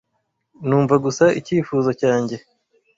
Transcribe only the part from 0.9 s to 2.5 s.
gusa icyifuzo cyanjye